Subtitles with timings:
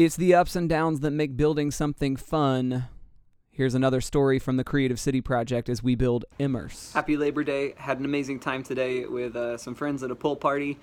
[0.00, 2.86] It's the ups and downs that make building something fun.
[3.50, 6.94] Here's another story from the Creative City Project as we build Immerse.
[6.94, 7.74] Happy Labor Day.
[7.76, 10.78] Had an amazing time today with uh, some friends at a pool party,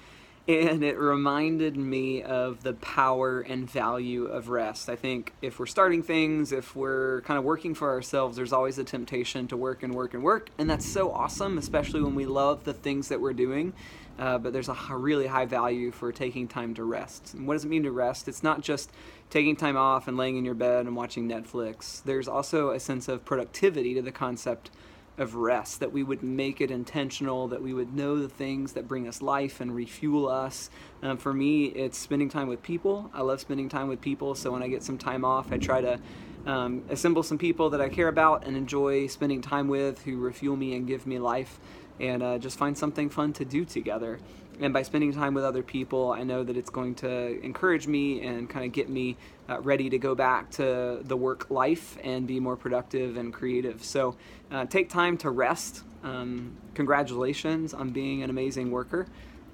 [0.48, 4.90] and it reminded me of the power and value of rest.
[4.90, 8.78] I think if we're starting things, if we're kind of working for ourselves, there's always
[8.78, 12.26] a temptation to work and work and work, and that's so awesome, especially when we
[12.26, 13.74] love the things that we're doing.
[14.18, 17.36] Uh, but there's a really high value for taking time to rest.
[17.36, 18.28] And what does it mean to rest?
[18.28, 18.92] It's not just
[19.30, 22.02] taking time off and laying in your bed and watching Netflix.
[22.04, 24.72] There's also a sense of productivity to the concept
[25.18, 28.88] of rest, that we would make it intentional, that we would know the things that
[28.88, 30.70] bring us life and refuel us.
[31.02, 33.10] Um, for me, it's spending time with people.
[33.14, 35.82] I love spending time with people, so when I get some time off, I try
[35.82, 36.00] to
[36.48, 40.56] um, assemble some people that I care about and enjoy spending time with who refuel
[40.56, 41.60] me and give me life
[42.00, 44.20] and uh, just find something fun to do together.
[44.60, 48.26] And by spending time with other people, I know that it's going to encourage me
[48.26, 52.26] and kind of get me uh, ready to go back to the work life and
[52.26, 53.84] be more productive and creative.
[53.84, 54.16] So
[54.50, 55.84] uh, take time to rest.
[56.04, 59.06] Um, congratulations on being an amazing worker.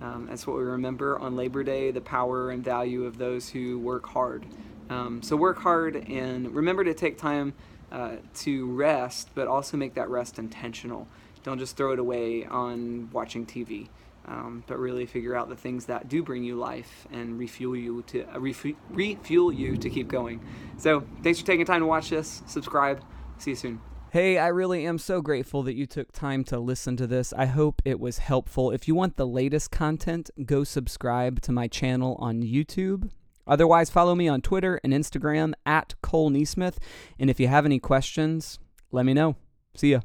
[0.02, 3.80] Um, that's what we remember on Labor Day the power and value of those who
[3.80, 4.46] work hard.
[4.94, 7.54] Um, so work hard and remember to take time
[7.92, 11.08] uh, to rest, but also make that rest intentional.
[11.44, 13.90] Don't just throw it away on watching TV,
[14.28, 18.04] um, but really figure out the things that do bring you life and refuel you
[18.08, 20.40] to uh, refu- refuel you to keep going.
[20.78, 22.44] So thanks for taking time to watch this.
[22.46, 23.04] Subscribe.
[23.40, 23.82] See you soon.
[24.12, 27.34] Hey, I really am so grateful that you took time to listen to this.
[27.34, 28.70] I hope it was helpful.
[28.70, 33.10] If you want the latest content, go subscribe to my channel on YouTube.
[33.48, 36.78] Otherwise, follow me on Twitter and Instagram at Cole NeSmith.
[37.20, 38.60] And if you have any questions,
[38.92, 39.36] let me know.
[39.76, 40.02] See ya.